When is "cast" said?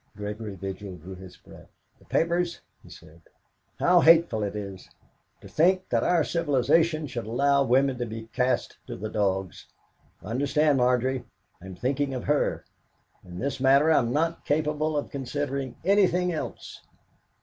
8.33-8.79